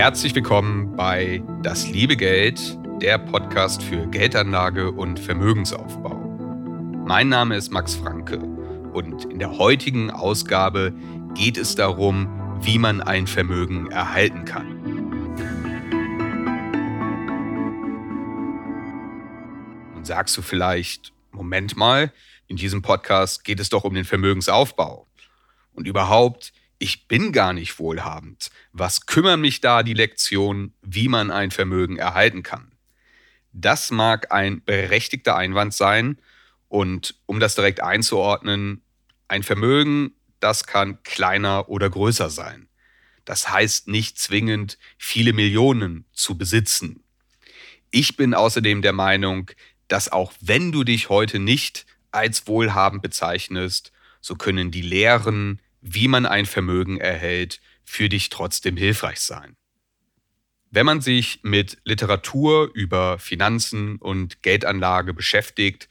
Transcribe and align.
Herzlich 0.00 0.34
willkommen 0.34 0.96
bei 0.96 1.42
Das 1.60 1.86
liebe 1.86 2.16
Geld, 2.16 2.78
der 3.02 3.18
Podcast 3.18 3.82
für 3.82 4.06
Geldanlage 4.06 4.90
und 4.92 5.20
Vermögensaufbau. 5.20 6.14
Mein 7.06 7.28
Name 7.28 7.54
ist 7.54 7.70
Max 7.70 7.96
Franke 7.96 8.38
und 8.38 9.26
in 9.26 9.38
der 9.38 9.58
heutigen 9.58 10.10
Ausgabe 10.10 10.94
geht 11.34 11.58
es 11.58 11.74
darum, 11.74 12.30
wie 12.62 12.78
man 12.78 13.02
ein 13.02 13.26
Vermögen 13.26 13.90
erhalten 13.90 14.46
kann. 14.46 14.80
Nun 19.92 20.04
sagst 20.06 20.34
du 20.34 20.40
vielleicht, 20.40 21.12
Moment 21.30 21.76
mal, 21.76 22.10
in 22.46 22.56
diesem 22.56 22.80
Podcast 22.80 23.44
geht 23.44 23.60
es 23.60 23.68
doch 23.68 23.84
um 23.84 23.92
den 23.92 24.06
Vermögensaufbau. 24.06 25.06
Und 25.74 25.86
überhaupt, 25.86 26.54
ich 26.80 27.06
bin 27.06 27.30
gar 27.30 27.52
nicht 27.52 27.78
wohlhabend. 27.78 28.50
Was 28.72 29.04
kümmern 29.06 29.42
mich 29.42 29.60
da 29.60 29.82
die 29.82 29.94
Lektionen, 29.94 30.74
wie 30.80 31.08
man 31.08 31.30
ein 31.30 31.50
Vermögen 31.50 31.98
erhalten 31.98 32.42
kann? 32.42 32.72
Das 33.52 33.90
mag 33.90 34.32
ein 34.32 34.64
berechtigter 34.64 35.36
Einwand 35.36 35.74
sein. 35.74 36.18
Und 36.68 37.16
um 37.26 37.38
das 37.38 37.54
direkt 37.54 37.82
einzuordnen, 37.82 38.82
ein 39.28 39.42
Vermögen, 39.42 40.12
das 40.40 40.64
kann 40.64 41.02
kleiner 41.02 41.68
oder 41.68 41.90
größer 41.90 42.30
sein. 42.30 42.68
Das 43.26 43.50
heißt 43.50 43.86
nicht 43.86 44.18
zwingend 44.18 44.78
viele 44.96 45.34
Millionen 45.34 46.06
zu 46.12 46.38
besitzen. 46.38 47.04
Ich 47.90 48.16
bin 48.16 48.32
außerdem 48.32 48.80
der 48.80 48.94
Meinung, 48.94 49.50
dass 49.88 50.10
auch 50.10 50.32
wenn 50.40 50.72
du 50.72 50.84
dich 50.84 51.10
heute 51.10 51.40
nicht 51.40 51.84
als 52.10 52.46
wohlhabend 52.46 53.02
bezeichnest, 53.02 53.92
so 54.22 54.34
können 54.34 54.70
die 54.70 54.82
Lehren, 54.82 55.60
wie 55.80 56.08
man 56.08 56.26
ein 56.26 56.46
Vermögen 56.46 56.98
erhält, 56.98 57.60
für 57.84 58.08
dich 58.08 58.28
trotzdem 58.28 58.76
hilfreich 58.76 59.20
sein. 59.20 59.56
Wenn 60.70 60.86
man 60.86 61.00
sich 61.00 61.40
mit 61.42 61.78
Literatur 61.84 62.70
über 62.74 63.18
Finanzen 63.18 63.96
und 63.96 64.42
Geldanlage 64.42 65.12
beschäftigt, 65.12 65.88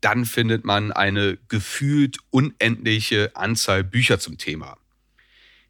dann 0.00 0.24
findet 0.24 0.64
man 0.64 0.92
eine 0.92 1.38
gefühlt 1.48 2.18
unendliche 2.30 3.34
Anzahl 3.36 3.84
Bücher 3.84 4.18
zum 4.18 4.36
Thema. 4.36 4.78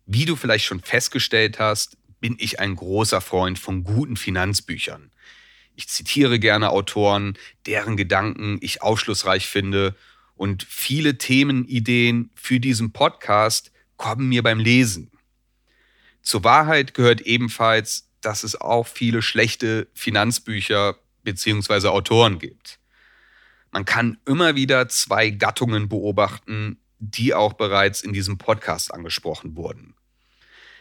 Wie 0.07 0.25
du 0.25 0.37
vielleicht 0.37 0.65
schon 0.65 0.81
festgestellt 0.81 1.59
hast, 1.59 1.99
bin 2.21 2.37
ich 2.39 2.61
ein 2.61 2.77
großer 2.77 3.21
Freund 3.21 3.59
von 3.59 3.85
guten 3.85 4.17
Finanzbüchern. 4.17 5.11
Ich 5.75 5.89
zitiere 5.89 6.39
gerne 6.39 6.71
Autoren, 6.71 7.37
deren 7.67 7.97
Gedanken 7.97 8.59
ich 8.62 8.81
aufschlussreich 8.81 9.47
finde 9.47 9.95
und 10.37 10.62
viele 10.62 11.19
Themenideen 11.19 12.31
für 12.34 12.61
diesen 12.61 12.92
Podcast 12.92 13.73
kommen 13.97 14.29
mir 14.29 14.43
beim 14.43 14.61
Lesen. 14.61 15.11
Zur 16.23 16.45
Wahrheit 16.45 16.95
gehört 16.95 17.23
ebenfalls, 17.23 18.09
dass 18.20 18.45
es 18.45 18.61
auch 18.61 18.87
viele 18.87 19.23
schlechte 19.23 19.89
Finanzbücher 19.95 20.97
bzw. 21.23 21.89
Autoren 21.89 22.39
gibt. 22.39 22.78
Man 23.70 23.84
kann 23.84 24.19
immer 24.27 24.55
wieder 24.55 24.89
zwei 24.89 25.31
Gattungen 25.31 25.89
beobachten, 25.89 26.78
die 26.98 27.34
auch 27.34 27.55
bereits 27.55 28.00
in 28.03 28.12
diesem 28.12 28.39
Podcast 28.39 28.93
angesprochen 28.93 29.56
wurden. 29.56 29.95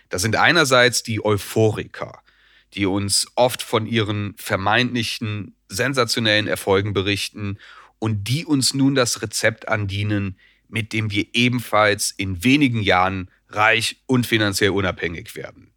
Das 0.10 0.22
sind 0.22 0.36
einerseits 0.36 1.04
die 1.04 1.24
Euphoriker, 1.24 2.22
die 2.74 2.86
uns 2.86 3.28
oft 3.36 3.62
von 3.62 3.86
ihren 3.86 4.34
vermeintlichen 4.38 5.56
sensationellen 5.68 6.48
Erfolgen 6.48 6.94
berichten 6.94 7.58
und 8.06 8.26
die 8.26 8.46
uns 8.46 8.76
nun 8.76 8.94
das 8.94 9.24
Rezept 9.24 9.68
andienen, 9.68 10.38
mit 10.68 10.94
dem 10.94 11.10
wir 11.10 11.26
ebenfalls 11.34 12.12
in 12.12 12.44
wenigen 12.44 12.84
Jahren 12.84 13.32
reich 13.50 14.04
und 14.06 14.28
finanziell 14.28 14.70
unabhängig 14.70 15.36
werden. 15.36 15.72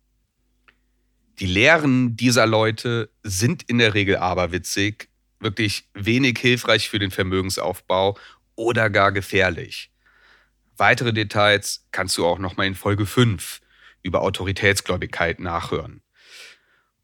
Die 1.39 1.47
Lehren 1.47 2.19
dieser 2.19 2.47
Leute 2.47 3.09
sind 3.23 3.63
in 3.63 3.79
der 3.79 3.95
Regel 3.95 4.19
aberwitzig, 4.19 5.09
wirklich 5.41 5.89
wenig 5.95 6.39
hilfreich 6.39 6.91
für 6.91 6.99
den 6.99 7.11
Vermögensaufbau 7.11 8.19
oder 8.57 8.91
gar 8.91 9.11
gefährlich. 9.11 9.91
Weitere 10.77 11.15
Details 11.15 11.87
kannst 11.93 12.19
du 12.19 12.27
auch 12.27 12.39
noch 12.39 12.59
mal 12.59 12.67
in 12.67 12.75
Folge 12.75 13.07
5 13.07 13.63
über 14.03 14.21
Autoritätsgläubigkeit 14.21 15.41
nachhören. 15.41 16.03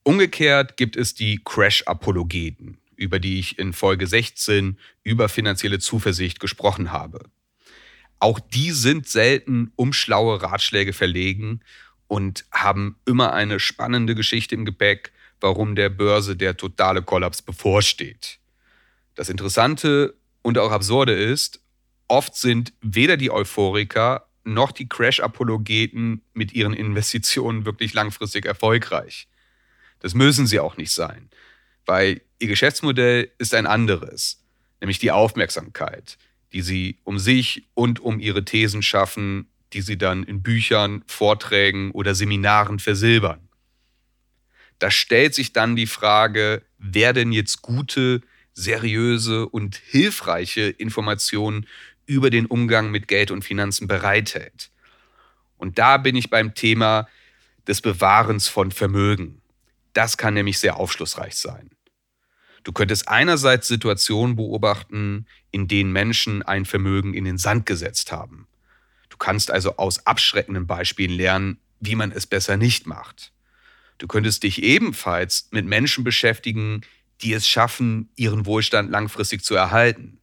Umgekehrt 0.02 0.76
gibt 0.76 0.96
es 0.96 1.14
die 1.14 1.40
Crash-Apologeten, 1.42 2.76
über 2.96 3.18
die 3.18 3.38
ich 3.38 3.58
in 3.58 3.72
Folge 3.72 4.06
16 4.06 4.78
über 5.02 5.28
finanzielle 5.28 5.78
Zuversicht 5.78 6.40
gesprochen 6.40 6.92
habe. 6.92 7.20
Auch 8.18 8.40
die 8.40 8.70
sind 8.70 9.08
selten 9.08 9.72
um 9.76 9.92
schlaue 9.92 10.40
Ratschläge 10.42 10.92
verlegen 10.92 11.60
und 12.06 12.44
haben 12.50 12.96
immer 13.06 13.32
eine 13.32 13.60
spannende 13.60 14.14
Geschichte 14.14 14.54
im 14.54 14.64
Gepäck, 14.64 15.12
warum 15.40 15.74
der 15.74 15.90
Börse 15.90 16.36
der 16.36 16.56
totale 16.56 17.02
Kollaps 17.02 17.42
bevorsteht. 17.42 18.38
Das 19.14 19.28
Interessante 19.28 20.14
und 20.42 20.58
auch 20.58 20.72
Absurde 20.72 21.12
ist, 21.12 21.60
oft 22.08 22.36
sind 22.36 22.72
weder 22.80 23.16
die 23.16 23.30
Euphoriker 23.30 24.26
noch 24.44 24.72
die 24.72 24.88
Crash-Apologeten 24.88 26.22
mit 26.34 26.52
ihren 26.52 26.74
Investitionen 26.74 27.64
wirklich 27.64 27.94
langfristig 27.94 28.44
erfolgreich. 28.44 29.28
Das 30.00 30.14
müssen 30.14 30.46
sie 30.46 30.60
auch 30.60 30.76
nicht 30.76 30.92
sein, 30.92 31.30
weil 31.86 32.20
ihr 32.38 32.48
Geschäftsmodell 32.48 33.30
ist 33.38 33.54
ein 33.54 33.66
anderes, 33.66 34.42
nämlich 34.80 34.98
die 34.98 35.10
Aufmerksamkeit, 35.10 36.18
die 36.52 36.62
sie 36.62 36.98
um 37.04 37.18
sich 37.18 37.68
und 37.74 38.00
um 38.00 38.20
ihre 38.20 38.44
Thesen 38.44 38.82
schaffen, 38.82 39.48
die 39.72 39.80
sie 39.80 39.98
dann 39.98 40.22
in 40.22 40.42
Büchern, 40.42 41.02
Vorträgen 41.06 41.90
oder 41.90 42.14
Seminaren 42.14 42.78
versilbern. 42.78 43.48
Da 44.78 44.90
stellt 44.90 45.34
sich 45.34 45.52
dann 45.52 45.76
die 45.76 45.86
Frage, 45.86 46.62
wer 46.78 47.12
denn 47.12 47.32
jetzt 47.32 47.62
gute, 47.62 48.22
seriöse 48.54 49.48
und 49.48 49.76
hilfreiche 49.76 50.62
Informationen 50.68 51.66
über 52.06 52.30
den 52.30 52.46
Umgang 52.46 52.90
mit 52.90 53.08
Geld 53.08 53.30
und 53.30 53.44
Finanzen 53.44 53.88
bereithält. 53.88 54.70
Und 55.56 55.78
da 55.78 55.96
bin 55.96 56.16
ich 56.16 56.30
beim 56.30 56.54
Thema 56.54 57.08
des 57.66 57.80
Bewahrens 57.80 58.48
von 58.48 58.70
Vermögen. 58.70 59.40
Das 59.92 60.16
kann 60.16 60.34
nämlich 60.34 60.58
sehr 60.58 60.76
aufschlussreich 60.76 61.36
sein. 61.36 61.70
Du 62.64 62.72
könntest 62.72 63.08
einerseits 63.08 63.68
Situationen 63.68 64.36
beobachten, 64.36 65.26
in 65.50 65.68
denen 65.68 65.92
Menschen 65.92 66.42
ein 66.42 66.64
Vermögen 66.64 67.14
in 67.14 67.24
den 67.24 67.38
Sand 67.38 67.66
gesetzt 67.66 68.10
haben. 68.10 68.48
Du 69.10 69.18
kannst 69.18 69.50
also 69.50 69.76
aus 69.76 70.06
abschreckenden 70.06 70.66
Beispielen 70.66 71.12
lernen, 71.12 71.58
wie 71.80 71.94
man 71.94 72.10
es 72.10 72.26
besser 72.26 72.56
nicht 72.56 72.86
macht. 72.86 73.32
Du 73.98 74.06
könntest 74.06 74.42
dich 74.42 74.62
ebenfalls 74.62 75.48
mit 75.52 75.66
Menschen 75.66 76.02
beschäftigen, 76.04 76.80
die 77.20 77.34
es 77.34 77.46
schaffen, 77.46 78.08
ihren 78.16 78.46
Wohlstand 78.46 78.90
langfristig 78.90 79.44
zu 79.44 79.54
erhalten. 79.54 80.18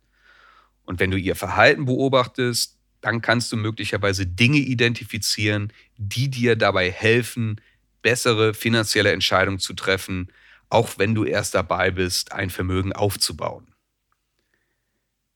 Und 0.83 0.99
wenn 0.99 1.11
du 1.11 1.17
ihr 1.17 1.35
Verhalten 1.35 1.85
beobachtest, 1.85 2.77
dann 3.01 3.21
kannst 3.21 3.51
du 3.51 3.57
möglicherweise 3.57 4.27
Dinge 4.27 4.57
identifizieren, 4.57 5.71
die 5.97 6.29
dir 6.29 6.55
dabei 6.55 6.91
helfen, 6.91 7.61
bessere 8.01 8.53
finanzielle 8.53 9.11
Entscheidungen 9.11 9.59
zu 9.59 9.73
treffen, 9.73 10.31
auch 10.71 10.97
wenn 10.97 11.13
du 11.13 11.25
erst 11.25 11.53
dabei 11.53 11.91
bist, 11.91 12.31
ein 12.31 12.49
Vermögen 12.49 12.93
aufzubauen. 12.93 13.73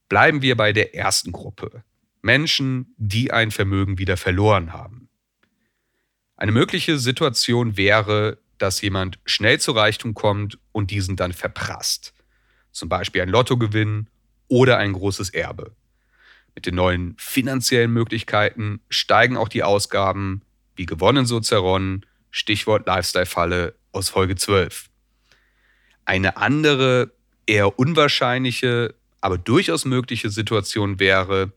Bleiben 0.08 0.42
wir 0.42 0.56
bei 0.56 0.72
der 0.72 0.96
ersten 0.96 1.32
Gruppe. 1.32 1.84
Menschen, 2.22 2.94
die 2.98 3.32
ein 3.32 3.52
Vermögen 3.52 3.98
wieder 3.98 4.18
verloren 4.18 4.74
haben. 4.74 5.10
Eine 6.38 6.52
mögliche 6.52 6.98
Situation 6.98 7.78
wäre, 7.78 8.40
dass 8.58 8.82
jemand 8.82 9.20
schnell 9.26 9.60
zu 9.60 9.74
Reichtum 9.74 10.14
kommt 10.14 10.58
und 10.72 10.92
diesen 10.92 11.16
dann 11.16 11.34
verprasst. 11.34 12.14
Zum 12.72 12.90
Beispiel 12.90 13.22
ein 13.22 13.30
Lottogewinn 13.30 14.10
oder 14.48 14.78
ein 14.78 14.94
großes 14.94 15.30
Erbe. 15.30 15.76
Mit 16.56 16.66
den 16.66 16.76
neuen 16.76 17.16
finanziellen 17.18 17.92
Möglichkeiten 17.92 18.80
steigen 18.90 19.38
auch 19.38 19.50
die 19.50 19.64
Ausgaben, 19.64 20.44
wie 20.76 20.86
gewonnen 20.86 21.26
so 21.26 21.40
zerronnen, 21.42 22.06
Stichwort 22.32 22.88
Lifestyle-Falle 22.88 23.76
aus 23.92 24.10
Folge 24.10 24.36
12. 24.36 24.90
Eine 26.06 26.38
andere, 26.38 27.12
eher 27.46 27.78
unwahrscheinliche, 27.78 28.96
aber 29.22 29.38
durchaus 29.38 29.86
mögliche 29.86 30.30
Situation 30.30 31.00
wäre, 31.00 31.52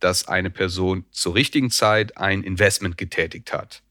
dass 0.00 0.28
eine 0.28 0.50
Person 0.50 1.04
zur 1.10 1.34
richtigen 1.34 1.70
Zeit 1.70 2.16
ein 2.16 2.42
Investment 2.42 2.98
getätigt 2.98 3.52
hat, 3.52 3.82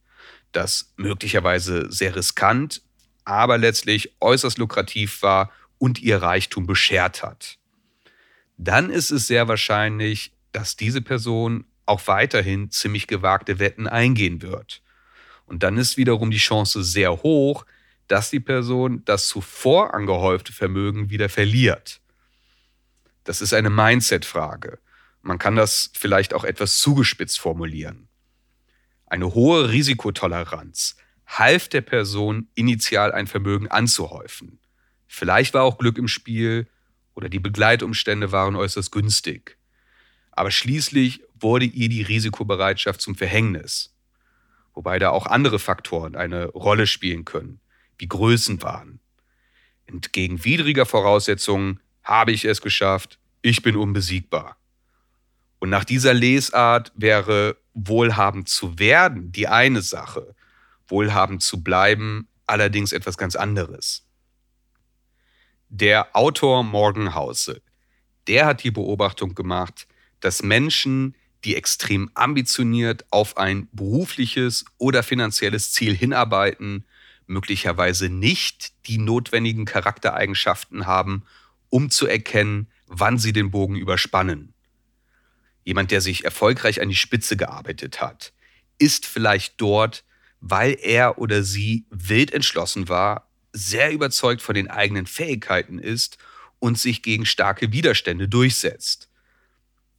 das 0.51 0.93
möglicherweise 0.97 1.91
sehr 1.91 2.15
riskant, 2.15 2.81
aber 3.23 3.57
letztlich 3.57 4.13
äußerst 4.19 4.57
lukrativ 4.57 5.21
war 5.21 5.51
und 5.77 6.01
ihr 6.01 6.21
Reichtum 6.21 6.67
beschert 6.67 7.23
hat. 7.23 7.57
Dann 8.57 8.89
ist 8.89 9.11
es 9.11 9.27
sehr 9.27 9.47
wahrscheinlich, 9.47 10.33
dass 10.51 10.75
diese 10.75 11.01
Person 11.01 11.65
auch 11.85 12.07
weiterhin 12.07 12.71
ziemlich 12.71 13.07
gewagte 13.07 13.59
Wetten 13.59 13.87
eingehen 13.87 14.41
wird. 14.41 14.81
Und 15.45 15.63
dann 15.63 15.77
ist 15.77 15.97
wiederum 15.97 16.31
die 16.31 16.37
Chance 16.37 16.83
sehr 16.83 17.23
hoch, 17.23 17.65
dass 18.11 18.29
die 18.29 18.41
Person 18.41 19.03
das 19.05 19.29
zuvor 19.29 19.93
angehäufte 19.93 20.51
Vermögen 20.51 21.09
wieder 21.09 21.29
verliert. 21.29 22.01
Das 23.23 23.41
ist 23.41 23.53
eine 23.53 23.69
Mindset-Frage. 23.69 24.79
Man 25.21 25.39
kann 25.39 25.55
das 25.55 25.91
vielleicht 25.93 26.33
auch 26.33 26.43
etwas 26.43 26.79
zugespitzt 26.79 27.39
formulieren. 27.39 28.09
Eine 29.05 29.33
hohe 29.33 29.69
Risikotoleranz 29.69 30.97
half 31.25 31.69
der 31.69 31.79
Person 31.79 32.49
initial 32.53 33.13
ein 33.13 33.27
Vermögen 33.27 33.69
anzuhäufen. 33.69 34.59
Vielleicht 35.07 35.53
war 35.53 35.63
auch 35.63 35.77
Glück 35.77 35.97
im 35.97 36.09
Spiel 36.09 36.67
oder 37.13 37.29
die 37.29 37.39
Begleitumstände 37.39 38.33
waren 38.33 38.57
äußerst 38.57 38.91
günstig. 38.91 39.57
Aber 40.33 40.51
schließlich 40.51 41.23
wurde 41.39 41.65
ihr 41.65 41.87
die 41.87 42.01
Risikobereitschaft 42.01 42.99
zum 42.99 43.15
Verhängnis. 43.15 43.95
Wobei 44.73 44.99
da 44.99 45.11
auch 45.11 45.27
andere 45.27 45.59
Faktoren 45.59 46.17
eine 46.17 46.47
Rolle 46.47 46.87
spielen 46.87 47.23
können, 47.23 47.61
wie 48.01 48.07
Größenwahn. 48.07 48.99
Entgegen 49.85 50.43
widriger 50.43 50.87
Voraussetzungen 50.87 51.79
habe 52.03 52.31
ich 52.31 52.45
es 52.45 52.61
geschafft, 52.61 53.19
ich 53.43 53.61
bin 53.61 53.75
unbesiegbar. 53.75 54.57
Und 55.59 55.69
nach 55.69 55.85
dieser 55.85 56.15
Lesart 56.15 56.91
wäre 56.95 57.57
wohlhabend 57.75 58.49
zu 58.49 58.79
werden 58.79 59.31
die 59.31 59.47
eine 59.47 59.83
Sache, 59.83 60.35
wohlhabend 60.87 61.43
zu 61.43 61.63
bleiben 61.63 62.27
allerdings 62.47 62.91
etwas 62.91 63.17
ganz 63.17 63.35
anderes. 63.35 64.07
Der 65.69 66.15
Autor 66.15 66.63
Morgan 66.63 67.13
der 68.27 68.45
hat 68.45 68.63
die 68.63 68.71
Beobachtung 68.71 69.35
gemacht, 69.35 69.87
dass 70.19 70.41
Menschen, 70.41 71.15
die 71.45 71.55
extrem 71.55 72.09
ambitioniert 72.15 73.05
auf 73.11 73.37
ein 73.37 73.69
berufliches 73.71 74.65
oder 74.77 75.03
finanzielles 75.03 75.71
Ziel 75.71 75.95
hinarbeiten, 75.95 76.85
möglicherweise 77.31 78.09
nicht 78.09 78.73
die 78.87 78.97
notwendigen 78.97 79.65
Charaktereigenschaften 79.65 80.85
haben, 80.85 81.23
um 81.69 81.89
zu 81.89 82.05
erkennen, 82.07 82.67
wann 82.87 83.17
sie 83.17 83.33
den 83.33 83.51
Bogen 83.51 83.75
überspannen. 83.75 84.53
Jemand, 85.63 85.91
der 85.91 86.01
sich 86.01 86.25
erfolgreich 86.25 86.81
an 86.81 86.89
die 86.89 86.95
Spitze 86.95 87.37
gearbeitet 87.37 88.01
hat, 88.01 88.33
ist 88.77 89.05
vielleicht 89.05 89.59
dort, 89.61 90.03
weil 90.39 90.77
er 90.81 91.17
oder 91.17 91.43
sie 91.43 91.85
wild 91.89 92.33
entschlossen 92.33 92.89
war, 92.89 93.29
sehr 93.53 93.91
überzeugt 93.91 94.41
von 94.41 94.55
den 94.55 94.69
eigenen 94.69 95.05
Fähigkeiten 95.05 95.79
ist 95.79 96.17
und 96.59 96.79
sich 96.79 97.01
gegen 97.01 97.25
starke 97.25 97.71
Widerstände 97.71 98.27
durchsetzt. 98.27 99.09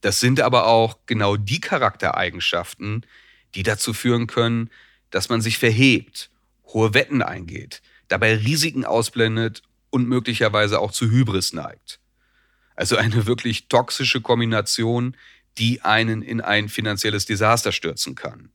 Das 0.01 0.19
sind 0.19 0.41
aber 0.41 0.67
auch 0.67 0.97
genau 1.05 1.37
die 1.37 1.61
Charaktereigenschaften, 1.61 3.05
die 3.55 3.63
dazu 3.63 3.93
führen 3.93 4.27
können, 4.27 4.69
dass 5.11 5.29
man 5.29 5.41
sich 5.41 5.57
verhebt, 5.57 6.29
hohe 6.65 6.93
Wetten 6.93 7.21
eingeht, 7.21 7.81
dabei 8.07 8.35
Risiken 8.35 8.85
ausblendet 8.85 9.61
und 9.89 10.07
möglicherweise 10.07 10.79
auch 10.79 10.91
zu 10.91 11.09
Hybris 11.09 11.53
neigt. 11.53 11.99
Also 12.75 12.97
eine 12.97 13.25
wirklich 13.25 13.67
toxische 13.67 14.21
Kombination, 14.21 15.15
die 15.57 15.81
einen 15.81 16.21
in 16.21 16.41
ein 16.41 16.69
finanzielles 16.69 17.25
Desaster 17.25 17.71
stürzen 17.71 18.15
kann. 18.15 18.51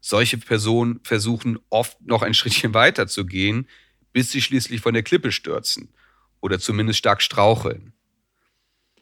Solche 0.00 0.36
Personen 0.36 1.00
versuchen 1.04 1.58
oft 1.70 2.00
noch 2.02 2.22
ein 2.22 2.34
Schrittchen 2.34 2.74
weiter 2.74 3.06
zu 3.06 3.24
gehen, 3.24 3.68
bis 4.12 4.30
sie 4.30 4.42
schließlich 4.42 4.80
von 4.80 4.94
der 4.94 5.02
Klippe 5.02 5.32
stürzen 5.32 5.94
oder 6.40 6.58
zumindest 6.58 6.98
stark 6.98 7.22
straucheln. 7.22 7.94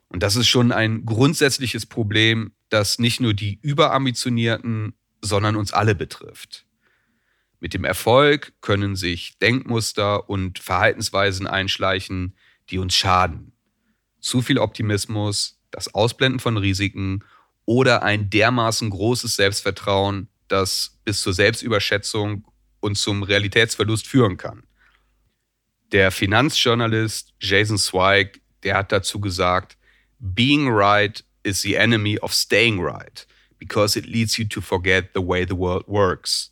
Und 0.08 0.23
das 0.23 0.37
ist 0.37 0.49
schon 0.49 0.73
ein 0.73 1.06
grundsätzliches 1.06 1.87
Problem, 1.87 2.52
das 2.69 2.99
nicht 2.99 3.20
nur 3.20 3.32
die 3.32 3.58
Überambitionierten, 3.62 4.94
sondern 5.23 5.56
uns 5.56 5.73
alle 5.73 5.94
betrifft. 5.94 6.66
Mit 7.60 7.74
dem 7.74 7.84
Erfolg 7.84 8.54
können 8.62 8.96
sich 8.96 9.38
Denkmuster 9.38 10.28
und 10.30 10.58
Verhaltensweisen 10.58 11.46
einschleichen, 11.46 12.34
die 12.70 12.78
uns 12.78 12.94
schaden. 12.94 13.52
Zu 14.20 14.40
viel 14.40 14.58
Optimismus, 14.58 15.60
das 15.70 15.94
Ausblenden 15.94 16.40
von 16.40 16.56
Risiken 16.56 17.22
oder 17.66 18.02
ein 18.02 18.30
dermaßen 18.30 18.88
großes 18.88 19.36
Selbstvertrauen, 19.36 20.28
das 20.48 20.98
bis 21.04 21.22
zur 21.22 21.34
Selbstüberschätzung 21.34 22.44
und 22.80 22.96
zum 22.96 23.22
Realitätsverlust 23.22 24.06
führen 24.06 24.38
kann. 24.38 24.64
Der 25.92 26.10
Finanzjournalist 26.10 27.34
Jason 27.40 27.78
Zweig, 27.78 28.40
der 28.62 28.76
hat 28.76 28.90
dazu 28.90 29.20
gesagt, 29.20 29.76
Being 30.18 30.68
right 30.68 31.24
is 31.42 31.62
the 31.62 31.74
enemy 31.74 32.18
of 32.20 32.32
staying 32.32 32.80
right, 32.80 33.26
because 33.58 33.98
it 33.98 34.06
leads 34.06 34.36
you 34.36 34.44
to 34.46 34.60
forget 34.60 35.10
the 35.14 35.20
way 35.20 35.44
the 35.46 35.56
world 35.56 35.86
works. 35.86 36.50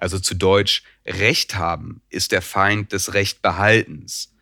Also 0.00 0.18
zu 0.18 0.34
Deutsch, 0.34 0.82
Recht 1.06 1.56
haben 1.56 2.00
ist 2.08 2.32
der 2.32 2.40
Feind 2.40 2.92
des 2.92 3.12
Rechtbehaltens, 3.12 4.34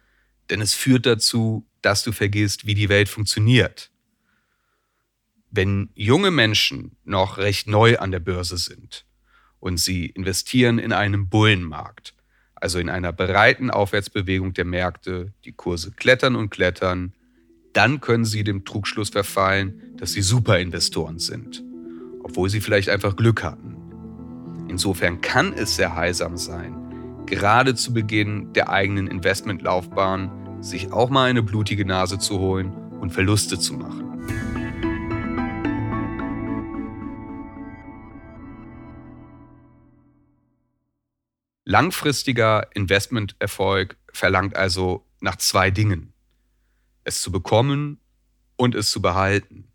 denn 0.50 0.60
es 0.60 0.72
führt 0.72 1.05
dazu, 1.05 1.66
dass 1.82 2.05
du 2.05 2.12
vergisst, 2.12 2.64
wie 2.64 2.75
die 2.75 2.88
Welt 2.88 3.08
funktioniert. 3.08 3.90
Wenn 5.50 5.90
junge 5.94 6.31
Menschen 6.31 6.96
noch 7.05 7.38
recht 7.38 7.66
neu 7.66 7.99
an 7.99 8.12
der 8.12 8.20
Börse 8.20 8.56
sind 8.56 9.05
und 9.58 9.78
sie 9.78 10.06
investieren 10.06 10.78
in 10.78 10.93
einem 10.93 11.28
Bullenmarkt, 11.28 12.14
also 12.54 12.78
in 12.78 12.88
einer 12.88 13.12
breiten 13.12 13.70
Aufwärtsbewegung 13.70 14.52
der 14.52 14.64
Märkte, 14.64 15.32
die 15.44 15.52
Kurse 15.52 15.90
klettern 15.90 16.37
und 16.37 16.50
klettern, 16.50 17.14
dann 17.72 18.00
können 18.00 18.25
sie 18.25 18.44
dem 18.44 18.64
Trugschluss 18.64 19.11
verfallen, 19.11 19.96
dass 19.96 20.12
sie 20.12 20.22
Superinvestoren 20.22 21.19
sind, 21.19 21.64
obwohl 22.22 22.49
sie 22.49 22.61
vielleicht 22.61 22.90
einfach 22.90 23.16
Glück 23.16 23.43
hatten. 23.43 23.77
Insofern 24.68 25.20
kann 25.20 25.52
es 25.52 25.76
sehr 25.76 25.96
heilsam 25.96 26.36
sein, 26.36 27.24
gerade 27.26 27.74
zu 27.74 27.92
Beginn 27.92 28.52
der 28.52 28.68
eigenen 28.68 29.06
Investmentlaufbahn 29.06 30.62
sich 30.62 30.92
auch 30.92 31.10
mal 31.10 31.28
eine 31.28 31.42
blutige 31.42 31.84
Nase 31.84 32.18
zu 32.18 32.38
holen 32.38 32.72
und 33.00 33.10
Verluste 33.10 33.58
zu 33.58 33.74
machen. 33.74 34.08
Langfristiger 41.64 42.66
Investmenterfolg 42.74 43.98
verlangt 44.12 44.56
also 44.56 45.06
nach 45.20 45.36
zwei 45.36 45.70
Dingen. 45.70 46.14
Es 47.04 47.20
zu 47.20 47.30
bekommen 47.30 48.00
und 48.56 48.74
es 48.74 48.90
zu 48.90 49.02
behalten. 49.02 49.70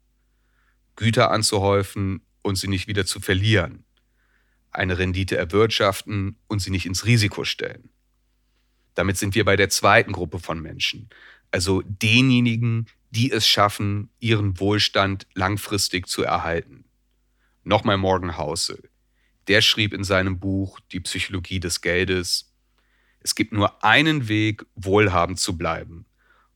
Güter 0.95 1.31
anzuhäufen 1.31 2.21
und 2.41 2.55
sie 2.55 2.67
nicht 2.67 2.87
wieder 2.87 3.05
zu 3.05 3.19
verlieren. 3.19 3.85
Eine 4.73 4.97
Rendite 4.97 5.37
erwirtschaften 5.37 6.37
und 6.47 6.59
sie 6.59 6.71
nicht 6.71 6.85
ins 6.85 7.05
Risiko 7.05 7.43
stellen. 7.43 7.89
Damit 8.95 9.17
sind 9.17 9.35
wir 9.35 9.45
bei 9.45 9.55
der 9.55 9.69
zweiten 9.69 10.11
Gruppe 10.11 10.39
von 10.39 10.61
Menschen, 10.61 11.09
also 11.51 11.81
denjenigen, 11.85 12.87
die 13.11 13.31
es 13.31 13.47
schaffen, 13.47 14.09
ihren 14.19 14.59
Wohlstand 14.59 15.27
langfristig 15.33 16.07
zu 16.07 16.23
erhalten. 16.23 16.85
Nochmal 17.63 17.97
Morgan 17.97 18.37
Housel 18.37 18.89
der 19.47 19.61
schrieb 19.61 19.93
in 19.93 20.03
seinem 20.03 20.39
Buch 20.39 20.79
Die 20.91 20.99
Psychologie 20.99 21.59
des 21.59 21.81
Geldes, 21.81 22.53
es 23.19 23.35
gibt 23.35 23.53
nur 23.53 23.83
einen 23.83 24.27
Weg, 24.27 24.65
wohlhabend 24.75 25.39
zu 25.39 25.57
bleiben. 25.57 26.05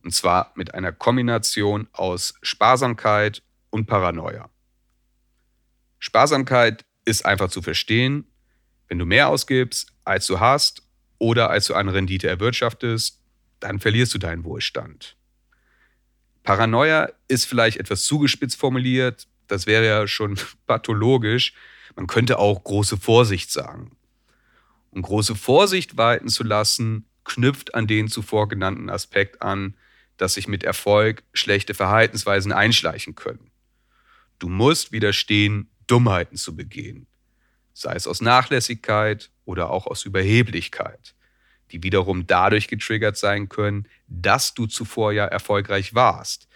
Und 0.03 0.13
zwar 0.13 0.51
mit 0.55 0.73
einer 0.73 0.91
Kombination 0.91 1.87
aus 1.93 2.33
Sparsamkeit 2.41 3.41
und 3.69 3.87
Paranoia. 3.87 4.49
Sparsamkeit 5.99 6.85
ist 7.07 7.25
einfach 7.25 7.49
zu 7.49 7.61
verstehen. 7.61 8.25
Wenn 8.87 8.99
du 8.99 9.05
mehr 9.05 9.29
ausgibst, 9.29 9.93
als 10.03 10.27
du 10.27 10.39
hast 10.39 10.83
oder 11.17 11.49
als 11.49 11.67
du 11.67 11.73
eine 11.73 11.93
Rendite 11.93 12.27
erwirtschaftest, 12.27 13.21
dann 13.59 13.79
verlierst 13.79 14.13
du 14.13 14.17
deinen 14.17 14.43
Wohlstand. 14.43 15.15
Paranoia 16.43 17.09
ist 17.27 17.45
vielleicht 17.45 17.77
etwas 17.77 18.03
zugespitzt 18.03 18.59
formuliert, 18.59 19.27
das 19.47 19.65
wäre 19.65 19.85
ja 19.85 20.07
schon 20.07 20.37
pathologisch, 20.67 21.53
man 21.95 22.07
könnte 22.07 22.39
auch 22.39 22.63
große 22.63 22.97
Vorsicht 22.97 23.51
sagen. 23.51 23.97
Und 24.91 25.01
große 25.01 25.35
Vorsicht 25.35 25.97
walten 25.97 26.27
zu 26.27 26.43
lassen, 26.43 27.05
knüpft 27.23 27.73
an 27.73 27.87
den 27.87 28.07
zuvor 28.07 28.47
genannten 28.47 28.89
Aspekt 28.89 29.41
an, 29.41 29.75
dass 30.17 30.33
sich 30.33 30.47
mit 30.47 30.63
Erfolg 30.63 31.23
schlechte 31.33 31.73
Verhaltensweisen 31.73 32.51
einschleichen 32.51 33.15
können. 33.15 33.51
Du 34.39 34.49
musst 34.49 34.91
widerstehen, 34.91 35.69
Dummheiten 35.87 36.37
zu 36.37 36.55
begehen, 36.55 37.07
sei 37.73 37.95
es 37.95 38.07
aus 38.07 38.21
Nachlässigkeit 38.21 39.31
oder 39.45 39.69
auch 39.69 39.87
aus 39.87 40.05
Überheblichkeit, 40.05 41.15
die 41.71 41.83
wiederum 41.83 42.27
dadurch 42.27 42.67
getriggert 42.67 43.17
sein 43.17 43.49
können, 43.49 43.87
dass 44.07 44.53
du 44.53 44.67
zuvor 44.67 45.13
ja 45.13 45.25
erfolgreich 45.25 45.95
warst. 45.95 46.47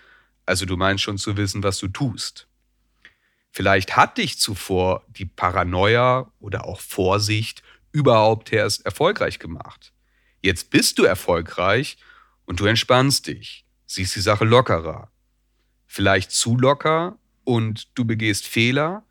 Also 0.45 0.65
du 0.65 0.77
meinst 0.77 1.03
schon 1.03 1.17
zu 1.17 1.37
wissen, 1.37 1.63
was 1.63 1.79
du 1.79 1.87
tust. 1.87 2.47
Vielleicht 3.51 3.95
hat 3.97 4.17
dich 4.17 4.39
zuvor 4.39 5.05
die 5.09 5.25
Paranoia 5.25 6.31
oder 6.39 6.65
auch 6.65 6.79
Vorsicht 6.79 7.63
überhaupt 7.91 8.53
erst 8.53 8.85
erfolgreich 8.85 9.39
gemacht. 9.39 9.93
Jetzt 10.41 10.69
bist 10.69 10.97
du 10.97 11.03
erfolgreich 11.03 11.97
und 12.45 12.59
du 12.59 12.65
entspannst 12.65 13.27
dich, 13.27 13.65
siehst 13.85 14.15
die 14.15 14.21
Sache 14.21 14.45
lockerer. 14.45 15.11
Vielleicht 15.85 16.31
zu 16.31 16.57
locker 16.57 17.19
und 17.43 17.89
du 17.97 18.05
begehst 18.05 18.47
Fehler 18.47 19.03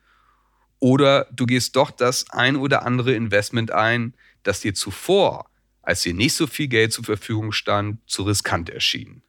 oder 0.81 1.29
du 1.33 1.47
gehst 1.47 1.77
doch 1.77 1.91
das 1.91 2.29
ein 2.31 2.57
oder 2.57 2.85
andere 2.85 3.15
Investment 3.15 3.71
ein, 3.71 4.15
das 4.43 4.61
dir 4.61 4.75
zuvor, 4.75 5.49
als 5.83 6.03
dir 6.03 6.15
nicht 6.15 6.35
so 6.35 6.47
viel 6.47 6.69
Geld 6.69 6.93
zur 6.93 7.05
Verfügung 7.05 7.53
stand, 7.53 7.99
zu 8.09 8.25
riskant 8.25 8.71
erschien. 8.71 9.23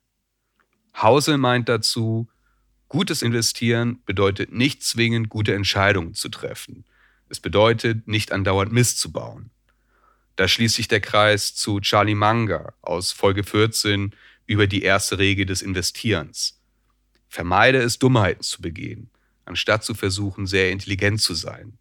Hausel 0.95 1.37
meint 1.37 1.69
dazu, 1.69 2.27
Gutes 2.91 3.21
Investieren 3.21 4.01
bedeutet 4.05 4.51
nicht 4.51 4.83
zwingend 4.83 5.29
gute 5.29 5.55
Entscheidungen 5.55 6.13
zu 6.13 6.27
treffen. 6.27 6.83
Es 7.29 7.39
bedeutet 7.39 8.05
nicht 8.05 8.33
andauernd 8.33 8.73
Mist 8.73 8.99
zu 8.99 9.13
bauen. 9.13 9.49
Da 10.35 10.49
schließt 10.49 10.75
sich 10.75 10.89
der 10.89 10.99
Kreis 10.99 11.55
zu 11.55 11.79
Charlie 11.79 12.15
Munger 12.15 12.73
aus 12.81 13.13
Folge 13.13 13.45
14 13.45 14.13
über 14.45 14.67
die 14.67 14.81
erste 14.81 15.19
Regel 15.19 15.45
des 15.45 15.61
Investierens. 15.61 16.59
Vermeide 17.29 17.77
es, 17.77 17.97
Dummheiten 17.97 18.43
zu 18.43 18.61
begehen, 18.61 19.09
anstatt 19.45 19.83
zu 19.83 19.93
versuchen, 19.93 20.47
sehr 20.47 20.71
intelligent 20.71 21.21
zu 21.21 21.33
sein. 21.33 21.77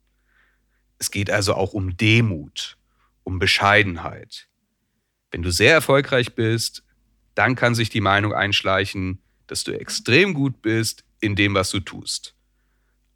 Es 0.98 1.10
geht 1.10 1.30
also 1.30 1.54
auch 1.54 1.72
um 1.72 1.96
Demut, 1.96 2.76
um 3.24 3.38
Bescheidenheit. 3.38 4.48
Wenn 5.30 5.42
du 5.42 5.50
sehr 5.50 5.72
erfolgreich 5.72 6.34
bist, 6.34 6.82
dann 7.34 7.54
kann 7.54 7.74
sich 7.74 7.88
die 7.88 8.00
Meinung 8.00 8.34
einschleichen, 8.34 9.22
dass 9.46 9.64
du 9.64 9.72
extrem 9.72 10.34
gut 10.34 10.62
bist 10.62 11.04
in 11.20 11.36
dem, 11.36 11.54
was 11.54 11.70
du 11.70 11.80
tust. 11.80 12.34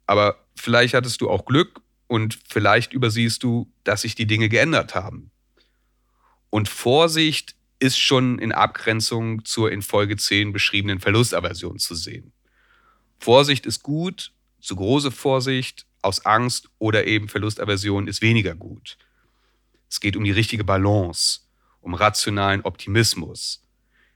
Aber 0.05 0.45
vielleicht 0.55 0.93
hattest 0.93 1.21
du 1.21 1.29
auch 1.29 1.45
Glück 1.45 1.81
und 2.07 2.39
vielleicht 2.47 2.93
übersiehst 2.93 3.43
du, 3.43 3.71
dass 3.83 4.01
sich 4.01 4.15
die 4.15 4.27
Dinge 4.27 4.49
geändert 4.49 4.95
haben. 4.95 5.31
Und 6.49 6.69
Vorsicht 6.69 7.55
ist 7.79 7.97
schon 7.97 8.39
in 8.39 8.51
Abgrenzung 8.51 9.43
zur 9.43 9.71
in 9.71 9.81
Folge 9.81 10.17
10 10.17 10.53
beschriebenen 10.53 10.99
Verlustaversion 10.99 11.79
zu 11.79 11.95
sehen. 11.95 12.31
Vorsicht 13.19 13.65
ist 13.65 13.83
gut, 13.83 14.33
zu 14.65 14.75
große 14.75 15.11
Vorsicht 15.11 15.85
aus 16.01 16.25
Angst 16.25 16.69
oder 16.79 17.05
eben 17.05 17.29
Verlustaversion 17.29 18.07
ist 18.07 18.21
weniger 18.21 18.55
gut. 18.55 18.97
Es 19.89 19.99
geht 19.99 20.15
um 20.15 20.23
die 20.23 20.31
richtige 20.31 20.63
Balance, 20.63 21.41
um 21.81 21.93
rationalen 21.93 22.61
Optimismus. 22.61 23.61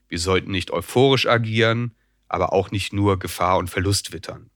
Wir 0.07 0.17
sollten 0.17 0.49
nicht 0.49 0.71
euphorisch 0.71 1.27
agieren, 1.27 1.95
aber 2.27 2.51
auch 2.51 2.71
nicht 2.71 2.93
nur 2.93 3.19
Gefahr 3.19 3.59
und 3.59 3.69
Verlust 3.69 4.11
wittern. 4.11 4.49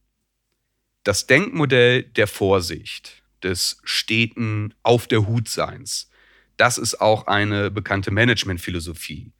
Das 1.03 1.27
Denkmodell 1.27 2.03
der 2.03 2.27
Vorsicht, 2.27 3.23
des 3.43 3.79
steten 3.83 4.73
Auf 4.81 5.05
der 5.05 5.27
Hutseins, 5.27 6.09
das 6.57 6.77
ist 6.77 7.01
auch 7.01 7.27
eine 7.27 7.69
bekannte 7.69 8.09
Managementphilosophie, 8.09 9.31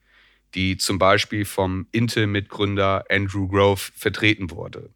die 0.54 0.78
zum 0.78 1.00
Beispiel 1.00 1.46
vom 1.46 1.88
Intel-Mitgründer 1.92 3.06
Andrew 3.10 3.48
Grove 3.48 3.92
vertreten 3.96 4.52
wurde. 4.52 4.92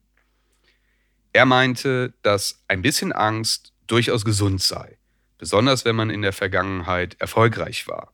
Er 1.34 1.46
meinte, 1.46 2.14
dass 2.22 2.64
ein 2.68 2.82
bisschen 2.82 3.12
Angst 3.12 3.74
durchaus 3.88 4.26
gesund 4.26 4.62
sei, 4.62 4.98
besonders 5.38 5.86
wenn 5.86 5.96
man 5.96 6.10
in 6.10 6.22
der 6.22 6.34
Vergangenheit 6.34 7.16
erfolgreich 7.20 7.88
war. 7.88 8.12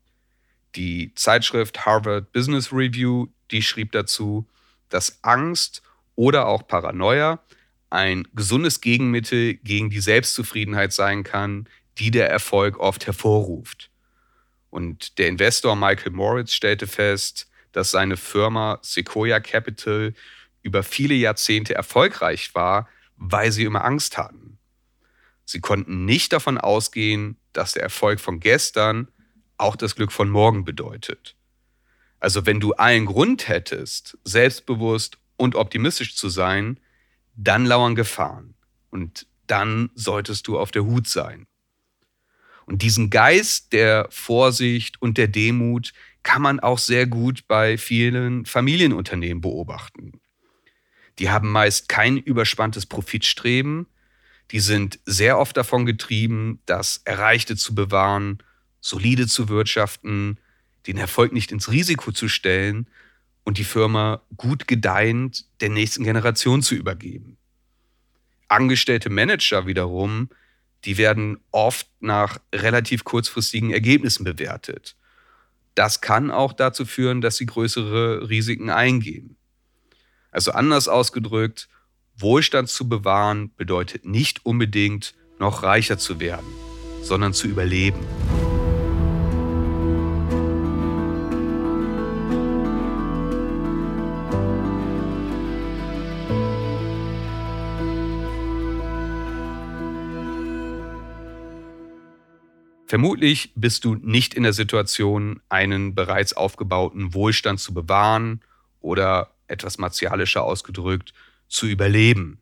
Die 0.75 1.13
Zeitschrift 1.15 1.85
Harvard 1.85 2.31
Business 2.31 2.71
Review, 2.71 3.27
die 3.51 3.61
schrieb 3.61 3.91
dazu, 3.91 4.47
dass 4.89 5.23
Angst 5.23 5.81
oder 6.15 6.47
auch 6.47 6.67
Paranoia 6.67 7.39
ein 7.89 8.27
gesundes 8.33 8.81
Gegenmittel 8.81 9.55
gegen 9.55 9.89
die 9.89 9.99
Selbstzufriedenheit 9.99 10.93
sein 10.93 11.23
kann, 11.23 11.69
die 11.99 12.09
der 12.09 12.29
Erfolg 12.29 12.79
oft 12.79 13.05
hervorruft. 13.05 13.91
Und 14.71 15.19
der 15.19 15.27
Investor 15.27 15.75
Michael 15.75 16.13
Moritz 16.13 16.53
stellte 16.53 16.87
fest, 16.87 17.47
dass 17.71 17.91
seine 17.91 18.17
Firma 18.17 18.79
Sequoia 18.81 19.39
Capital 19.39 20.13
über 20.63 20.81
viele 20.81 21.13
Jahrzehnte 21.13 21.75
erfolgreich 21.75 22.55
war, 22.55 22.89
weil 23.25 23.51
sie 23.53 23.63
immer 23.63 23.85
Angst 23.85 24.17
hatten. 24.17 24.59
Sie 25.45 25.61
konnten 25.61 26.05
nicht 26.05 26.33
davon 26.33 26.57
ausgehen, 26.57 27.37
dass 27.53 27.71
der 27.71 27.83
Erfolg 27.83 28.19
von 28.19 28.39
gestern 28.39 29.07
auch 29.57 29.75
das 29.75 29.95
Glück 29.95 30.11
von 30.11 30.29
morgen 30.29 30.65
bedeutet. 30.65 31.35
Also 32.19 32.45
wenn 32.45 32.59
du 32.59 32.73
allen 32.73 33.05
Grund 33.05 33.47
hättest, 33.47 34.17
selbstbewusst 34.25 35.17
und 35.37 35.55
optimistisch 35.55 36.15
zu 36.15 36.27
sein, 36.27 36.79
dann 37.35 37.65
lauern 37.65 37.95
Gefahren. 37.95 38.55
Und 38.89 39.27
dann 39.47 39.89
solltest 39.95 40.47
du 40.47 40.59
auf 40.59 40.71
der 40.71 40.83
Hut 40.83 41.07
sein. 41.07 41.47
Und 42.65 42.81
diesen 42.81 43.09
Geist 43.09 43.73
der 43.73 44.07
Vorsicht 44.09 45.01
und 45.01 45.17
der 45.17 45.27
Demut 45.27 45.93
kann 46.23 46.41
man 46.41 46.59
auch 46.59 46.77
sehr 46.77 47.07
gut 47.07 47.47
bei 47.47 47.77
vielen 47.77 48.45
Familienunternehmen 48.45 49.41
beobachten. 49.41 50.22
Die 51.19 51.29
haben 51.29 51.49
meist 51.49 51.89
kein 51.89 52.17
überspanntes 52.17 52.85
Profitstreben, 52.85 53.87
die 54.51 54.59
sind 54.59 54.99
sehr 55.05 55.39
oft 55.39 55.55
davon 55.55 55.85
getrieben, 55.85 56.59
das 56.65 57.01
Erreichte 57.05 57.55
zu 57.55 57.73
bewahren, 57.75 58.39
solide 58.81 59.27
zu 59.27 59.49
wirtschaften, 59.49 60.37
den 60.85 60.97
Erfolg 60.97 61.31
nicht 61.31 61.51
ins 61.51 61.71
Risiko 61.71 62.11
zu 62.11 62.27
stellen 62.27 62.87
und 63.43 63.57
die 63.57 63.63
Firma 63.63 64.21
gut 64.35 64.67
gedeihend 64.67 65.45
der 65.61 65.69
nächsten 65.69 66.03
Generation 66.03 66.61
zu 66.61 66.75
übergeben. 66.75 67.37
Angestellte 68.47 69.09
Manager 69.09 69.65
wiederum 69.65 70.29
die 70.85 70.97
werden 70.97 71.39
oft 71.51 71.87
nach 72.01 72.39
relativ 72.53 73.03
kurzfristigen 73.03 73.71
Ergebnissen 73.71 74.23
bewertet. 74.23 74.95
Das 75.75 76.01
kann 76.01 76.29
auch 76.29 76.53
dazu 76.53 76.85
führen, 76.85 77.21
dass 77.21 77.37
sie 77.37 77.45
größere 77.45 78.29
Risiken 78.29 78.69
eingehen. 78.69 79.32
Also 80.33 80.51
anders 80.51 80.87
ausgedrückt, 80.87 81.69
Wohlstand 82.17 82.67
zu 82.67 82.89
bewahren 82.89 83.53
bedeutet 83.55 84.03
nicht 84.03 84.45
unbedingt 84.45 85.13
noch 85.37 85.61
reicher 85.61 85.99
zu 85.99 86.19
werden, 86.19 86.47
sondern 87.03 87.33
zu 87.33 87.47
überleben. 87.47 87.99
Vermutlich 102.87 103.51
bist 103.55 103.85
du 103.85 103.95
nicht 103.95 104.33
in 104.33 104.43
der 104.43 104.53
Situation, 104.53 105.41
einen 105.49 105.93
bereits 105.93 106.33
aufgebauten 106.33 107.13
Wohlstand 107.13 107.59
zu 107.59 107.73
bewahren 107.73 108.41
oder 108.81 109.32
etwas 109.53 109.77
martialischer 109.77 110.43
ausgedrückt, 110.43 111.13
zu 111.47 111.67
überleben. 111.67 112.39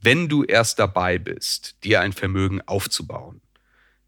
Wenn 0.00 0.28
du 0.28 0.42
erst 0.42 0.80
dabei 0.80 1.18
bist, 1.18 1.76
dir 1.84 2.00
ein 2.00 2.12
Vermögen 2.12 2.60
aufzubauen, 2.62 3.40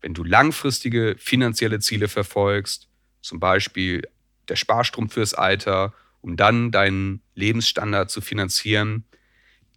wenn 0.00 0.14
du 0.14 0.24
langfristige 0.24 1.14
finanzielle 1.18 1.78
Ziele 1.78 2.08
verfolgst, 2.08 2.88
zum 3.22 3.38
Beispiel 3.38 4.02
der 4.48 4.56
Sparstrom 4.56 5.08
fürs 5.08 5.34
Alter, 5.34 5.94
um 6.20 6.36
dann 6.36 6.72
deinen 6.72 7.22
Lebensstandard 7.34 8.10
zu 8.10 8.20
finanzieren, 8.20 9.04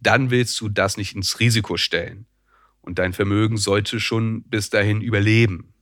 dann 0.00 0.30
willst 0.30 0.60
du 0.60 0.68
das 0.68 0.96
nicht 0.96 1.14
ins 1.14 1.40
Risiko 1.40 1.76
stellen, 1.76 2.26
und 2.80 2.98
dein 2.98 3.12
Vermögen 3.12 3.58
sollte 3.58 4.00
schon 4.00 4.42
bis 4.44 4.70
dahin 4.70 5.02
überleben. 5.02 5.74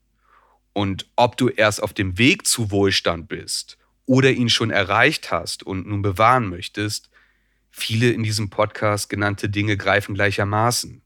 Und 0.73 1.07
ob 1.15 1.37
du 1.37 1.49
erst 1.49 1.83
auf 1.83 1.95
dem 1.95 2.19
Weg 2.19 2.47
zu 2.47 2.71
Wohlstand 2.71 3.29
bist 3.29 3.79
oder 4.07 4.31
ihn 4.31 4.49
schon 4.49 4.71
erreicht 4.71 5.31
hast 5.31 5.65
und 5.65 5.87
nun 5.87 6.03
bewahren 6.03 6.49
möchtest, 6.49 7.11
viele 7.71 8.11
in 8.11 8.23
diesem 8.23 8.49
Podcast 8.49 9.09
genannte 9.09 9.49
Dinge 9.49 9.77
greifen 9.77 10.15
gleichermaßen. 10.15 11.03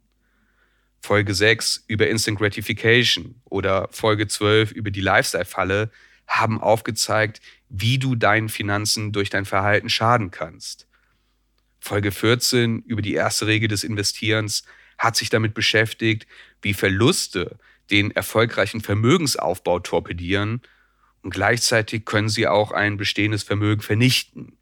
Folge 1.01 1.35
6 1.35 1.85
über 1.89 2.09
Instant 2.09 2.39
Gratification 2.39 3.41
oder 3.47 3.89
Folge 3.91 4.29
12 4.29 4.71
über 4.73 4.91
die 4.91 5.01
Lifestyle-Falle 5.01 5.91
haben 6.27 6.61
aufgezeigt, 6.61 7.41
wie 7.69 7.99
du 7.99 8.15
deinen 8.15 8.49
Finanzen 8.49 9.13
durch 9.13 9.31
dein 9.31 9.47
Verhalten 9.47 9.89
schaden 9.89 10.31
kannst. 10.31 10.87
Folge 11.81 12.13
14 12.13 12.83
über 12.83 13.01
die 13.01 13.15
erste 13.15 13.47
Regel 13.47 13.69
des 13.69 13.83
Investierens 13.83 14.65
hat 14.99 15.17
sich 15.17 15.31
damit 15.31 15.55
beschäftigt, 15.55 16.27
wie 16.61 16.75
Verluste 16.75 17.59
den 17.91 18.11
erfolgreichen 18.11 18.83
Vermögensaufbau 18.83 19.81
torpedieren 19.81 20.61
und 21.23 21.31
gleichzeitig 21.31 22.05
können 22.05 22.29
sie 22.29 22.47
auch 22.47 22.73
ein 22.73 22.97
bestehendes 22.97 23.43
Vermögen 23.43 23.83
vernichten. 23.83 24.57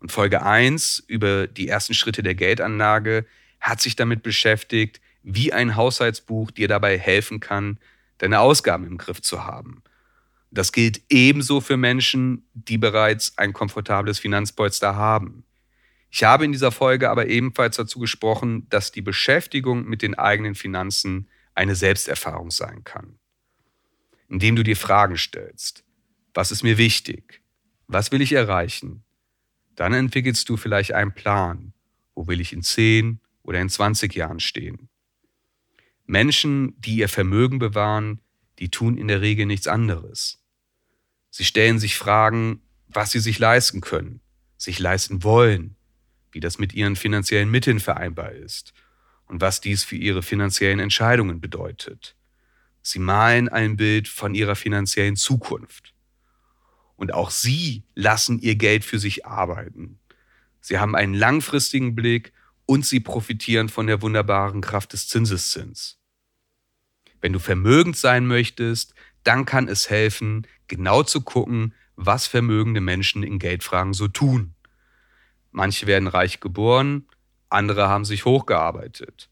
Und 0.00 0.12
Folge 0.12 0.42
1 0.42 1.04
über 1.06 1.46
die 1.46 1.68
ersten 1.68 1.94
Schritte 1.94 2.22
der 2.22 2.34
Geldanlage 2.34 3.26
hat 3.60 3.80
sich 3.80 3.96
damit 3.96 4.22
beschäftigt, 4.22 5.00
wie 5.22 5.52
ein 5.52 5.76
Haushaltsbuch 5.76 6.50
dir 6.50 6.68
dabei 6.68 6.98
helfen 6.98 7.40
kann, 7.40 7.78
deine 8.18 8.40
Ausgaben 8.40 8.86
im 8.86 8.98
Griff 8.98 9.20
zu 9.20 9.44
haben. 9.44 9.82
Das 10.50 10.72
gilt 10.72 11.02
ebenso 11.10 11.60
für 11.60 11.76
Menschen, 11.76 12.48
die 12.54 12.78
bereits 12.78 13.36
ein 13.36 13.52
komfortables 13.52 14.18
Finanzpolster 14.18 14.96
haben. 14.96 15.44
Ich 16.10 16.24
habe 16.24 16.44
in 16.44 16.52
dieser 16.52 16.72
Folge 16.72 17.10
aber 17.10 17.26
ebenfalls 17.26 17.76
dazu 17.76 17.98
gesprochen, 17.98 18.66
dass 18.70 18.92
die 18.92 19.02
Beschäftigung 19.02 19.84
mit 19.84 20.00
den 20.00 20.14
eigenen 20.14 20.54
Finanzen 20.54 21.28
eine 21.54 21.74
Selbsterfahrung 21.74 22.50
sein 22.50 22.82
kann. 22.84 23.17
Indem 24.28 24.56
du 24.56 24.62
dir 24.62 24.76
Fragen 24.76 25.16
stellst, 25.16 25.84
was 26.34 26.52
ist 26.52 26.62
mir 26.62 26.78
wichtig? 26.78 27.42
Was 27.86 28.12
will 28.12 28.20
ich 28.20 28.32
erreichen? 28.32 29.04
Dann 29.74 29.94
entwickelst 29.94 30.48
du 30.48 30.56
vielleicht 30.56 30.92
einen 30.92 31.14
Plan. 31.14 31.72
Wo 32.14 32.26
will 32.26 32.40
ich 32.40 32.52
in 32.52 32.62
10 32.62 33.20
oder 33.42 33.60
in 33.60 33.68
20 33.68 34.14
Jahren 34.14 34.40
stehen? 34.40 34.88
Menschen, 36.04 36.78
die 36.80 36.96
ihr 36.96 37.08
Vermögen 37.08 37.58
bewahren, 37.58 38.20
die 38.58 38.70
tun 38.70 38.98
in 38.98 39.08
der 39.08 39.20
Regel 39.20 39.46
nichts 39.46 39.68
anderes. 39.68 40.42
Sie 41.30 41.44
stellen 41.44 41.78
sich 41.78 41.96
Fragen, 41.96 42.62
was 42.88 43.12
sie 43.12 43.20
sich 43.20 43.38
leisten 43.38 43.80
können, 43.80 44.20
sich 44.56 44.78
leisten 44.78 45.22
wollen, 45.22 45.76
wie 46.32 46.40
das 46.40 46.58
mit 46.58 46.74
ihren 46.74 46.96
finanziellen 46.96 47.50
Mitteln 47.50 47.80
vereinbar 47.80 48.32
ist 48.32 48.72
und 49.26 49.40
was 49.40 49.60
dies 49.60 49.84
für 49.84 49.96
ihre 49.96 50.22
finanziellen 50.22 50.80
Entscheidungen 50.80 51.40
bedeutet. 51.40 52.16
Sie 52.88 53.00
malen 53.00 53.50
ein 53.50 53.76
Bild 53.76 54.08
von 54.08 54.34
ihrer 54.34 54.56
finanziellen 54.56 55.16
Zukunft. 55.16 55.92
Und 56.96 57.12
auch 57.12 57.30
sie 57.30 57.84
lassen 57.94 58.40
ihr 58.40 58.54
Geld 58.54 58.82
für 58.82 58.98
sich 58.98 59.26
arbeiten. 59.26 60.00
Sie 60.62 60.78
haben 60.78 60.96
einen 60.96 61.12
langfristigen 61.12 61.94
Blick 61.94 62.32
und 62.64 62.86
sie 62.86 63.00
profitieren 63.00 63.68
von 63.68 63.88
der 63.88 64.00
wunderbaren 64.00 64.62
Kraft 64.62 64.94
des 64.94 65.06
Zinseszins. 65.06 66.00
Wenn 67.20 67.34
du 67.34 67.38
vermögend 67.38 67.94
sein 67.98 68.26
möchtest, 68.26 68.94
dann 69.22 69.44
kann 69.44 69.68
es 69.68 69.90
helfen, 69.90 70.46
genau 70.66 71.02
zu 71.02 71.20
gucken, 71.20 71.74
was 71.94 72.26
vermögende 72.26 72.80
Menschen 72.80 73.22
in 73.22 73.38
Geldfragen 73.38 73.92
so 73.92 74.08
tun. 74.08 74.54
Manche 75.50 75.86
werden 75.86 76.08
reich 76.08 76.40
geboren, 76.40 77.06
andere 77.50 77.86
haben 77.86 78.06
sich 78.06 78.24
hochgearbeitet. 78.24 79.28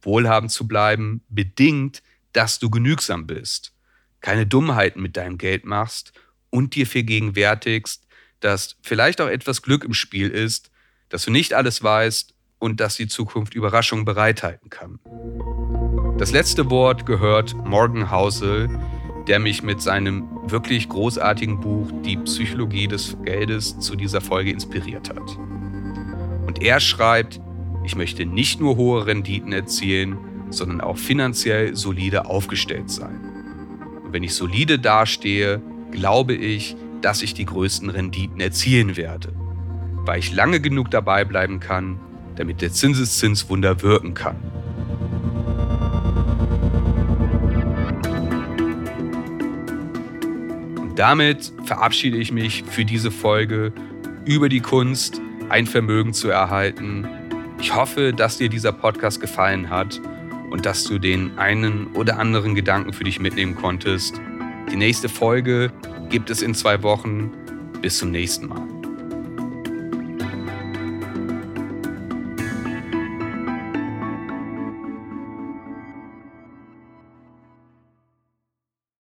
Wohlhabend 0.00 0.50
zu 0.50 0.66
bleiben 0.66 1.22
bedingt, 1.28 2.02
dass 2.36 2.58
du 2.58 2.68
genügsam 2.68 3.26
bist, 3.26 3.72
keine 4.20 4.46
Dummheiten 4.46 5.00
mit 5.00 5.16
deinem 5.16 5.38
Geld 5.38 5.64
machst 5.64 6.12
und 6.50 6.74
dir 6.74 6.86
vergegenwärtigst, 6.86 8.06
dass 8.40 8.76
vielleicht 8.82 9.22
auch 9.22 9.28
etwas 9.28 9.62
Glück 9.62 9.84
im 9.84 9.94
Spiel 9.94 10.28
ist, 10.28 10.70
dass 11.08 11.24
du 11.24 11.30
nicht 11.30 11.54
alles 11.54 11.82
weißt 11.82 12.34
und 12.58 12.80
dass 12.80 12.96
die 12.96 13.08
Zukunft 13.08 13.54
Überraschungen 13.54 14.04
bereithalten 14.04 14.68
kann. 14.68 14.98
Das 16.18 16.30
letzte 16.30 16.68
Wort 16.68 17.06
gehört 17.06 17.54
Morgan 17.64 18.10
Housel, 18.10 18.68
der 19.26 19.38
mich 19.38 19.62
mit 19.62 19.80
seinem 19.80 20.28
wirklich 20.44 20.90
großartigen 20.90 21.60
Buch 21.60 21.90
Die 22.04 22.18
Psychologie 22.18 22.86
des 22.86 23.16
Geldes 23.24 23.78
zu 23.80 23.96
dieser 23.96 24.20
Folge 24.20 24.50
inspiriert 24.50 25.08
hat. 25.08 25.36
Und 26.46 26.60
er 26.60 26.80
schreibt, 26.80 27.40
ich 27.82 27.96
möchte 27.96 28.26
nicht 28.26 28.60
nur 28.60 28.76
hohe 28.76 29.06
Renditen 29.06 29.52
erzielen, 29.52 30.35
sondern 30.56 30.80
auch 30.80 30.98
finanziell 30.98 31.76
solide 31.76 32.26
aufgestellt 32.26 32.90
sein. 32.90 33.20
Und 34.04 34.12
wenn 34.12 34.22
ich 34.22 34.34
solide 34.34 34.78
dastehe, 34.78 35.60
glaube 35.90 36.34
ich, 36.34 36.76
dass 37.02 37.22
ich 37.22 37.34
die 37.34 37.44
größten 37.44 37.90
Renditen 37.90 38.40
erzielen 38.40 38.96
werde, 38.96 39.32
weil 40.04 40.18
ich 40.18 40.32
lange 40.32 40.60
genug 40.60 40.90
dabei 40.90 41.24
bleiben 41.24 41.60
kann, 41.60 42.00
damit 42.36 42.60
der 42.60 42.72
Zinseszinswunder 42.72 43.82
wirken 43.82 44.14
kann. 44.14 44.36
Und 50.80 50.98
damit 50.98 51.52
verabschiede 51.64 52.18
ich 52.18 52.32
mich 52.32 52.64
für 52.64 52.84
diese 52.84 53.10
Folge 53.10 53.72
über 54.24 54.48
die 54.48 54.60
Kunst, 54.60 55.20
ein 55.48 55.66
Vermögen 55.66 56.12
zu 56.12 56.28
erhalten. 56.28 57.06
Ich 57.60 57.74
hoffe, 57.74 58.12
dass 58.12 58.38
dir 58.38 58.48
dieser 58.48 58.72
Podcast 58.72 59.20
gefallen 59.20 59.70
hat 59.70 60.00
und 60.56 60.64
dass 60.64 60.84
du 60.84 60.98
den 60.98 61.36
einen 61.36 61.88
oder 61.88 62.18
anderen 62.18 62.54
Gedanken 62.54 62.94
für 62.94 63.04
dich 63.04 63.20
mitnehmen 63.20 63.54
konntest. 63.56 64.18
Die 64.72 64.76
nächste 64.76 65.06
Folge 65.06 65.70
gibt 66.08 66.30
es 66.30 66.40
in 66.40 66.54
zwei 66.54 66.82
Wochen. 66.82 67.30
Bis 67.82 67.98
zum 67.98 68.10
nächsten 68.10 68.48
Mal. 68.48 68.75